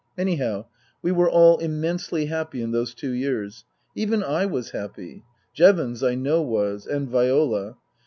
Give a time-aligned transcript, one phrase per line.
[0.17, 0.65] Anyhow,
[1.03, 5.25] we were all immensely happy in those two years; even I was happy.
[5.53, 7.77] Jevons I know was and Viola.